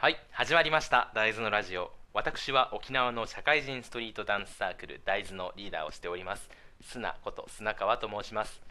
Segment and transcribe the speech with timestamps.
[0.00, 1.10] はい始まりました。
[1.12, 1.90] 大豆のラジオ。
[2.14, 6.48] 私は沖縄の社会人ストリートダンスサークル大豆のリーダーをしております。
[6.80, 8.62] 砂こと砂川と申します。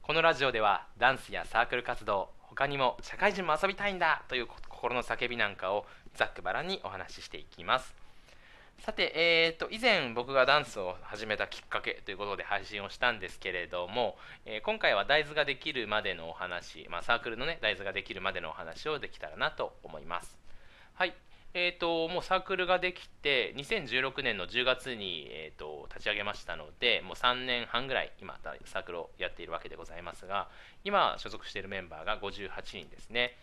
[0.00, 7.92] このラジオではダンスやサークル活動他にも社会人も遊びたいんだという心の叫びなんかをざっくばらんにお話ししていきます。
[8.78, 14.16] さて、えーと、以前僕がダンスを始めたきっかけということで配信をしたんですけれども、
[14.46, 20.38] えー、今回は大豆ができるまでのお話、まあ、サークルのね大豆ができるまでのお話をできたらなと思います。
[21.00, 21.14] はい。
[21.54, 30.50] えーと、もうサークルができて2016年の10月に、えーと、立ち上げましたのでもう3年半ぐらい今サークルをやっているわけでございますが
[30.84, 32.50] 今所属しているメンバーが58
[32.82, 33.38] 人ですね。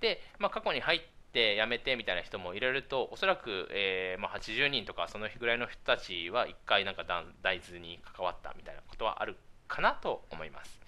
[0.00, 1.00] で、まあ、過去に入っ
[1.32, 7.04] て辞めてみたいな人もいろいろとおそらく、えーまあ、80人とかその日ぐらいの人たちは1回なんか
[7.42, 9.34] 大豆に関わったみたいなことはある
[9.66, 10.87] かなと思います。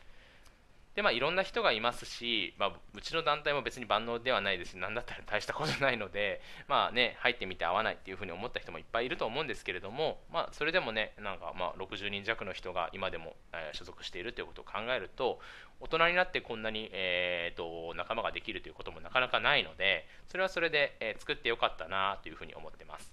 [0.95, 15.39] でまあいろんな人がいますし、まあ、うちの団体も別に万能ではないですし何だったら大したことないのでまあね入ってみて合わないっていうふうに思った人もいっぱいいると思うんですけれどもまあそれでもねなんかまあ60人弱の人が今でも、え、所属しているということを考えると
[15.81, 23.13] 大人になってこんなに、えーと、仲間ができるということもなかなかないのでそれはそれで、え、作ってよかったなというふうに思ってます。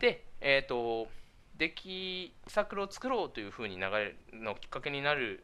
[0.00, 1.08] でえっ、ー、と
[1.58, 5.42] デッキサークルを作ろうというふうに流れのきっかけになる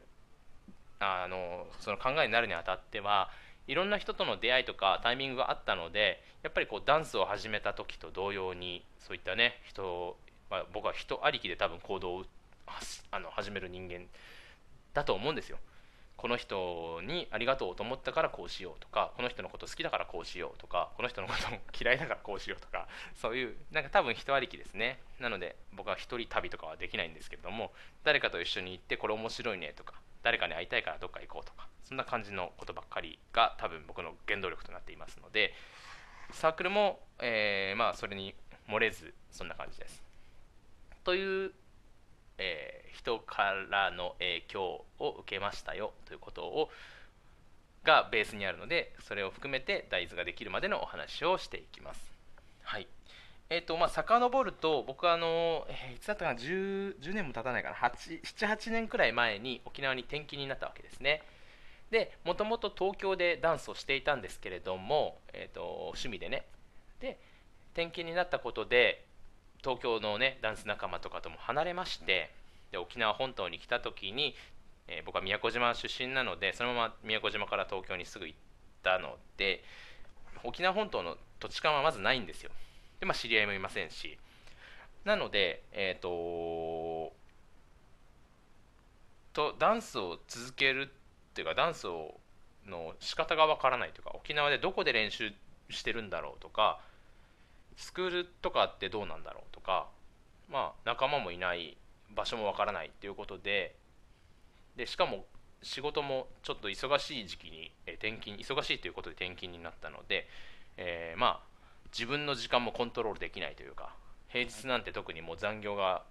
[0.99, 3.29] あのその考えになるにあたっては
[3.67, 10.15] いろんな人との出会いとかタイミングがあったのでやっぱりこうダンスを始めた時と同様にそういったね人、
[10.49, 12.25] まあ、僕は人ありきで多分行動を
[13.11, 14.05] あの始める人間
[14.93, 15.57] だと思うんですよ。
[16.17, 27.71] この人にありがとうと思ったからこうしようとかこの人のこと好きだからこうしようとかこの人のこと嫌いだからこうしようとかそういうなんか多分人ありきですねなので僕は一人旅とかはできないんですけれども
[28.05, 29.93] 誰かと一緒に行ってこれ面白いねとか
[30.25, 35.53] 誰かに会いたいからどっか行こうとかそんな感じのことばっかりが多分僕の原動力となっていますので
[36.31, 38.33] サークルも、えー、まあそれに
[38.67, 40.01] 漏れずそんな感じです。
[41.03, 41.51] という、
[42.39, 44.63] えー、人からの影響
[44.97, 46.69] を受けましたよということを
[47.83, 52.01] がベースにあるのでそれを含めて大豆ができるまでのお話をしていきます。
[52.63, 52.87] はい
[53.49, 61.21] えっ、ー、とまあ遡ると僕はあの、えー、いつだったかな 10, 10年も経たないかな78年くらい前に沖縄に転勤になったわけですね。
[61.91, 66.45] でもともと東京でダンスをしていたんですけれども、えーと、趣味でね。
[66.99, 67.19] で
[67.73, 69.05] 転勤になったことで
[69.63, 72.31] 東京のねダンス仲間とかとも離れまして
[72.71, 74.33] で沖縄本島に来た時に、
[74.87, 78.39] えー、僕は宮古島出身なのでそのまま宮古島から東京にすぐ行っ
[78.81, 79.63] たので
[80.43, 82.51] 沖縄本島の土地勘はまずないんですよ。
[82.99, 84.17] で、まあ、知り合いもいませんし。
[85.05, 87.13] なのでえっ、ー、と
[89.33, 92.19] とダンスを続けるっていうかダンスを
[92.65, 95.31] の仕方がわからないというか沖縄でどこで練習
[95.69, 96.79] してるんだろうとか
[97.77, 99.87] スクールとかってどうなんだろうとか
[100.49, 101.77] まあ仲間もいない
[102.15, 103.75] 場所もわからないっていうことで
[104.75, 105.25] でしかも
[105.61, 110.27] 仕事もちょっと忙しい時期に転勤忙しいということで転勤になったので、
[110.77, 111.54] えー、まあ
[111.97, 113.95] 自分の時間もコントロールできないというか
[114.27, 116.03] 平日なんて特にもう残業が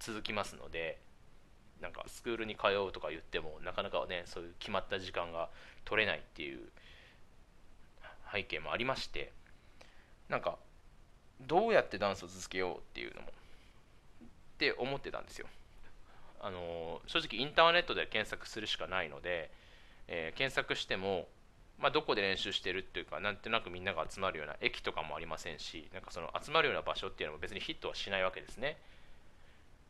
[0.00, 0.98] 続きますので
[1.80, 5.48] なんかスクールに通うとか言ってもなかなかねそういう決まった時間が
[5.84, 6.58] 取れないっていう
[8.32, 9.32] 背景もありまして
[10.28, 10.58] なんか
[11.40, 13.32] どうやってダンスを続けようっていうのもっ
[14.58, 15.46] て思ってたんですよ。
[16.42, 19.50] あの正直インターネットで検索するしかないので、
[20.08, 21.28] えー、検索しても
[21.80, 28.76] まあ、どこで練習してるっていうかなんとなくみんなが集まるような駅とかもありませんしなんかその集まるような場所っていうのも別にヒットはしないわけですね。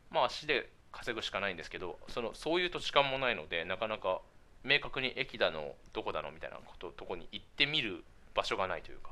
[0.09, 4.21] まあ足で稼ぐしかないんですけどそのそういう土地勘もないのでなかなか
[4.63, 8.03] 明確に駅だのどこだのみたいなこととこに行ってみる
[8.35, 9.11] 場所がないというか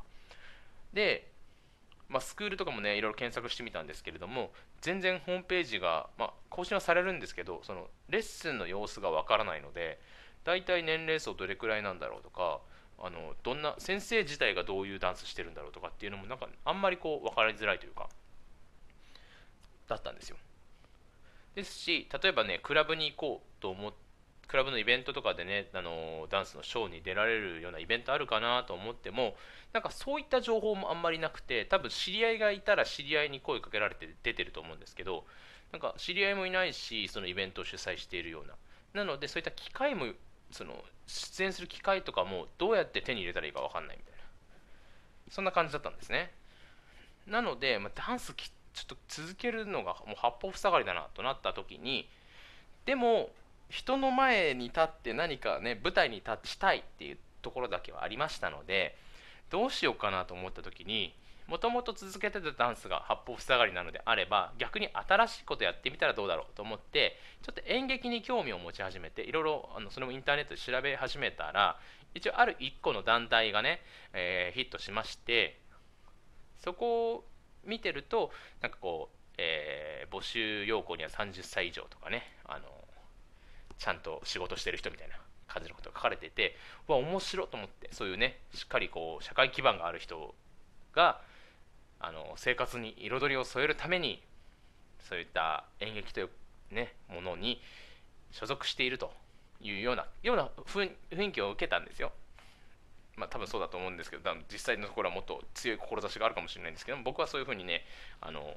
[0.94, 1.28] で、
[2.08, 4.52] まあ、スクールとかもねいろいろ検索してみたんですけれども
[4.82, 10.00] 全然ホームページが、まあ、更新はされるんですけどそのレッスンの様子がわからないので
[10.44, 12.60] 大体年齢層どれくらいなんだろうとか
[13.02, 18.10] あのどんな先生自体がどういうダンスしてるんだろうとかっていうのもなんかあんまりこう分かりづらいというか。
[19.88, 20.38] だったんですよ。
[21.56, 23.98] ですし例えばねクラブに行こうと思って
[24.50, 29.36] クラブのイベントとかでねあのダンスのショーに出られるようなイベントあるかなと思っても
[29.74, 35.24] なんかそういった情報もあんまりなくて多分知り合いがいたら知り合いに声かけられて出てると思うんですけど
[35.72, 38.56] なんか知り合いもいないしそのイベントを主催しているような。
[38.92, 40.08] なのでそういった機会も
[40.52, 40.74] その
[41.08, 44.20] 出演する機会とかもどうやって手に入れたらいいか分かんないみたいな。
[45.30, 46.32] そんな感じだったんですね。
[47.28, 52.08] なので、まあ、ダンスちょっと続けるのがもう八方塞がりだなとなった時に
[52.86, 53.30] でも
[53.70, 58.96] 人の前に立って何かね舞台に立ちたいっていうところだけはありましたので
[59.50, 61.14] どうしようかなと思った時に
[61.50, 71.78] もともと続けてたダンスが八方塞がりなのであれば逆に新しいことやってみたらどうだろうと思ってちょっと演劇に興味を持ち始めていろいろあのそれもインターネットで調べ始めたら
[72.14, 73.82] 一応ある1個の団体がね、
[74.14, 75.60] えー、ヒットしまして
[76.64, 77.24] そこを
[77.66, 78.32] 見てると
[78.62, 82.66] なんかこう、えー、募集要項には30歳以上とかねあの
[83.80, 85.16] ちゃんと仕事してる人みたいな
[85.48, 86.56] 感じのことが書かれてて
[86.88, 90.36] わ面白いと思ってそういうねしっかりこう社会基盤がある人
[90.94, 91.22] が
[92.00, 94.22] あの生活に彩りを添えるために
[95.10, 96.30] そういった演劇という、
[96.72, 97.62] ね、ものに
[98.32, 99.12] 所属していると
[99.62, 100.90] いうようなような雰
[101.30, 102.12] 囲気を受けたんですよ。
[103.18, 107.84] まあ多分そうだと思うんですけど実際のところはもっと強い志があるかもしれないんですけど僕はそういうふうにね
[108.22, 108.56] あの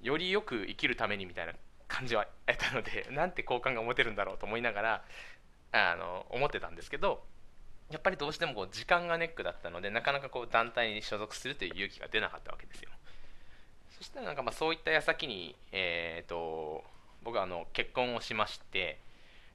[0.00, 1.54] よりよく生きるためにみたいな
[1.88, 5.04] 感じは得たのでなんて好感が持てるんだろうと思いながら
[5.72, 7.24] あの思ってたんですけど
[7.90, 12.90] やっぱりどうしてもこう時間がネックだったのでなかなかこう団体に所属するという勇気が出なかったわけですよ。
[13.96, 16.84] そしたらなんかまあそういった矢先に、えーと、
[17.24, 19.00] 僕はあの結婚をしまして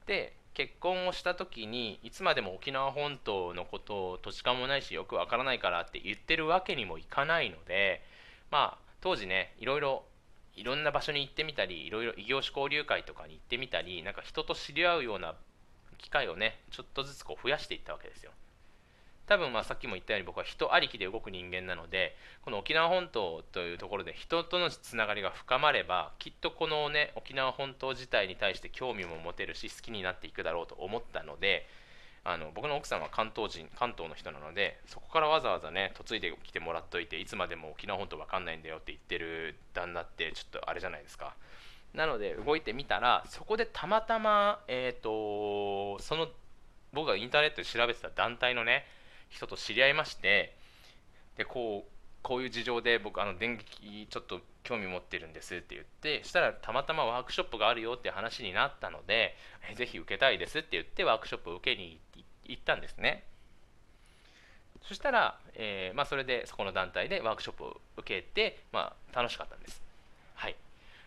[0.06, 8.02] で結婚をした時にいつまでも沖縄本島のことを土地勘もないしよくわからないからって言ってるわけにもいかないので
[8.52, 10.04] まあ当時ねいろいろ
[10.56, 15.36] いろんな場所に行ってみたりいろいろ異業種交流会とかに行ってみたりなんか人と知り合うような
[16.04, 18.32] 機会をねちょっとずつこう増やしていったわけですよ。
[19.26, 31.66] 多分まあさっきも言ったように僕は人ありきで動く人間なのでこの沖縄本島というところで人とのつながりが深まればきっとこのね沖縄本島自体に対して興味も持てるし好きになっていくだろうと思ったので
[32.26, 41.34] あの僕の奥さんは関東人関東の人なのでそこからわざわざね嫁いできてもらっといていつまでも沖縄本島わかんないんだよって言ってる旦那ってちょっとあれじゃないですか。
[41.94, 46.28] なので動いてみたらそこでたまたま、えーと、その
[46.92, 48.86] 僕がインターネットで調べてた団体のね
[49.30, 50.56] 人と知り合いまして
[51.38, 51.92] でこう
[52.22, 59.36] こういう事情で僕あの電撃ちょっと興味持ってるんですって言ってしたらたまたまワークショップがあるよって話になったので
[59.76, 62.00] ぜひ受けたいですって言ってワークショップを受けに
[62.46, 63.26] 行ったんですね。
[64.82, 69.83] そしたら、えーまあ、それでそこの団体でワークショップを受けて、まあ、楽しかったんです。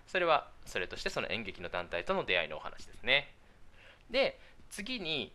[0.06, 3.32] それはそれとしてその演劇の団体との出会いのお話ですね。
[4.10, 4.38] で
[4.70, 5.32] 次に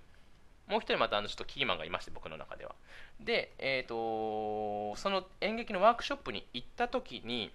[0.67, 2.75] もう一人またあのちょっとキーマンがいまして僕の中では。
[3.19, 7.51] で、えーと、その演劇のワークショップに行った時に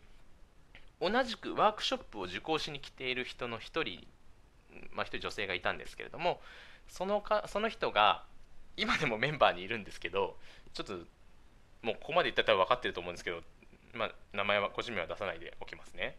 [1.01, 4.07] 同じくワークショップを受講しに来ている人の一人
[4.93, 6.41] まあ一人女性がいたんですけれども
[6.89, 8.25] そのかその人が
[8.77, 10.37] 今でもメンバーにいるんですけど
[10.75, 10.95] ちょっと
[11.83, 13.41] もうここまで言ったら分かってると思うんですけど、
[13.95, 16.17] まあ、名前は個人名は出さないでおきますね。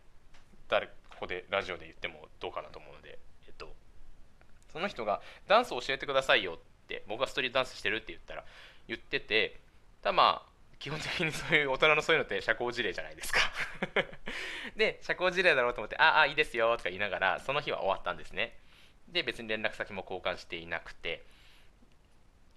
[0.70, 3.18] 誰ここでラジオで言ってもどうかなと思うので、
[3.48, 3.74] えっと、
[4.72, 8.44] その人がダンスを教えてくださいよって僕がストリートダンスしてるって言ったら
[8.88, 9.60] 言ってて
[10.02, 13.40] たまあ基本的にそういう大人のそういうのって社交辞令じゃないですか。
[14.78, 18.58] で社交辞令だろうと思って「ああいいですよ」とか言いながらその日は終わったんですね。
[19.08, 21.24] で別に連絡先も交換していなくて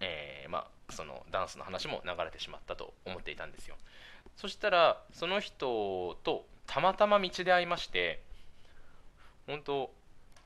[0.01, 3.77] えー、まあそのダンスの話も流れてしまったと思っていたんですよ。
[4.37, 8.23] そしたらその人とたまたま道で会いまして
[9.49, 9.91] 本当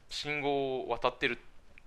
[0.08, 1.38] 信号を渡ってる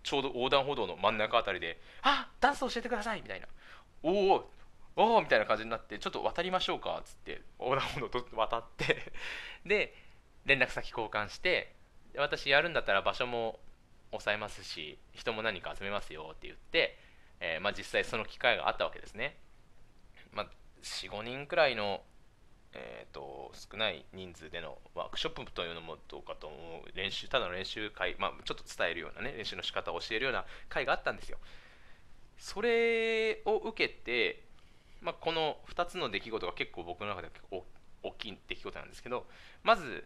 [0.04, 3.48] ちょうど横断歩道の真ん中あたりで「あダンス教えてください」みたいな
[4.04, 4.50] 「おお
[4.96, 9.12] おお」みたいな感じになって「ちょっと渡りましょうか」っつって横断歩道渡って
[9.66, 9.96] で
[10.46, 11.74] 連絡先交換して
[12.16, 13.60] 私やるんだったら場所も
[14.12, 17.00] 抑えますし人も何か集めますよって言って、
[17.40, 19.36] えー、まあ、実際その機会があったわけですね、
[20.32, 20.48] まあ、
[20.84, 22.04] 45人くらいの
[22.74, 26.56] えーと、少ない人数でのワークショップというのもどうかと思
[26.86, 31.38] う練習ただの練習会、まあ、ちょっと伝えるようなね練習の仕方を教えるような会があったんですよ。
[32.38, 34.44] それを受けて、
[35.02, 37.62] まあ、この2つの出来事が結構僕の中では
[38.04, 39.26] 大きい出来事なんですけど
[39.64, 40.06] まず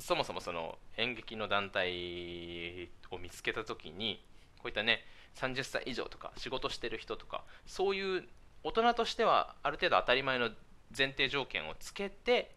[0.00, 4.24] そもそもその演劇の団体を見つけた時に
[4.56, 5.04] こういったね
[5.36, 8.24] 30歳以上とか仕事してる人とかそういう
[8.64, 10.50] 大人としてはある程度当たり前の
[10.96, 12.54] 前提条件をつけて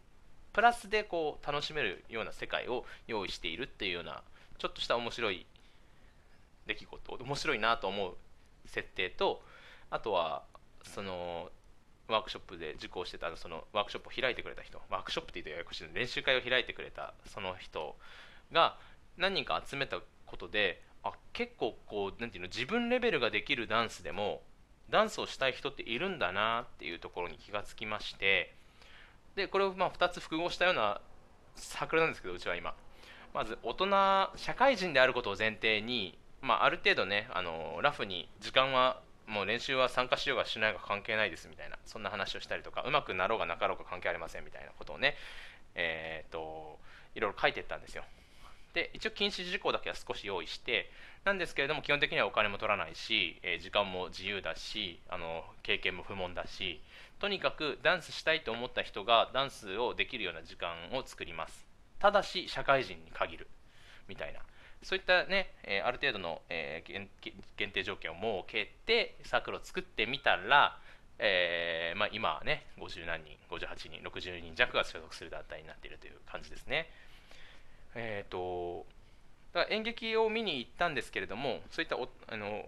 [0.53, 4.21] プラスでこう楽しめるような世界を用意しているっていうような
[4.57, 5.45] ちょっとした面白い
[6.67, 8.13] 出来事面白いなと思う
[8.65, 9.41] 設定と
[9.89, 10.43] あとは
[10.83, 11.49] その
[12.07, 17.95] ワークショップで受講してたそのワークショップを開いてくれた人ワークショップって言うとややこしい練習会を開いてくれたその人
[18.51, 18.77] が
[19.17, 24.41] 何人か集めたことであ結構こうなんていうの自分レベルができるダンスでも
[24.89, 28.53] ダンスをしたい人っているんだなっていうところに気がつきまして
[29.35, 31.01] でこれをまあ2つ複合したような
[31.55, 32.73] サークルなんですけどうちは今。
[33.33, 33.87] まず大人
[34.35, 45.15] 社会人であることを前提に、まあ、ある程度ねあのラフに時間はもう練習は参加しようがしないが関係ないですみたいなそんな話をしたりとかうまくなろうがなかろうが関係ありませんみたいなことをね
[45.75, 46.77] えー、と
[47.15, 48.03] いろいろ書いてったんですよ。
[48.73, 50.89] で一応禁止事項だけは少し用意して
[51.25, 56.81] なんですけれども基本的にはお金も取らないし、え、時間も自由だしあの経験も不問だし
[57.19, 61.65] とにかくダンスしたいと思った人がダンスをできるような時間を作ります。
[61.99, 63.47] ただし社会人に限る。
[64.09, 64.41] みたいな。
[64.81, 66.83] そういったね、え、ある程度の、え、
[67.55, 70.77] 限定条件を設けてサークルを作ってみたら、
[71.19, 76.89] えーまあ、今はね50何人58人60人弱が所属する団体になっているという感じですね。
[77.95, 78.85] えっ、ー、と
[79.53, 82.65] だから演劇を見に行ったんですけれどもそういったあの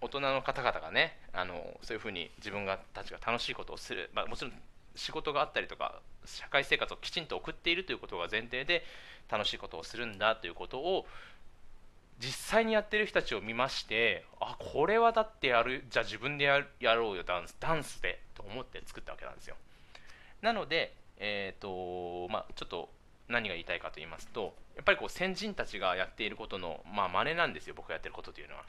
[0.00, 4.52] 大人の方々がねあのそういうふうに自分がたちが楽しいことをする、まあ、もちろん
[4.94, 8.84] 仕事があったりとか社会生活をきちんと送っているということが前提で
[9.30, 11.06] 楽しいことをするんだということを
[12.18, 19.56] 実際にやってる人たちを見ましてあこれはだってやるじゃあ自分でややろうよダンスダンスでと思って作ったわけなんですよ。
[20.42, 22.90] なのでえっ、ー、とまあちょっと
[23.30, 28.64] 何が言いたいかと言いますとやっぱりこう先人たちがやっていることのまあ真似なんですよ僕がやってることというのは。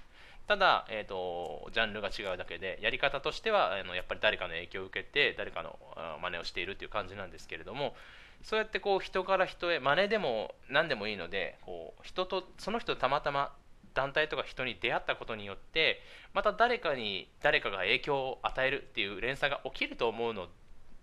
[0.48, 5.80] ただ、えーと、ジャンルが違うだけでやり方としてはあのやっぱり誰かの影響を受けて誰かの
[6.22, 7.96] 真似をしているという感じなんですけれども
[8.44, 13.53] そうやってこう人から人へ真似でも何でもいいのでこう人とその人たまたま
[13.94, 16.01] 団体とか人に出会ったことによって
[16.34, 20.48] また誰かに誰かが影響を与えるっていう連鎖が起きると思うの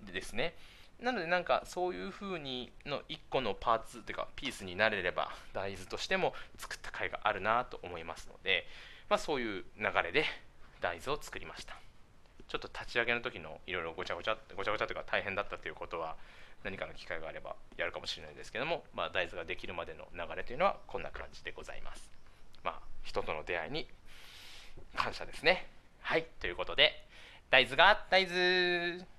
[0.07, 0.55] でですね。
[1.01, 8.67] なのでなんかそういう風にの1個のパーツっていうかピースになれれば大豆としても作った甲斐があるなと思いますので、
[9.09, 10.25] まあ、そういう流れで
[10.81, 11.77] 大豆を作りました
[12.49, 16.17] ちょっと立ち上げの時のいろいろごちゃごちゃごちゃごちゃというか大変だったということは
[16.65, 22.11] 何かの機会があればやるかもしれないですけども、まあ、大豆ができるまでの流れというのはこんな感じでございます。
[22.65, 23.87] まあ、人との出会いに
[24.97, 25.69] 感謝ですね。
[26.01, 27.05] はい、ということで、
[27.51, 29.07] 大豆が大豆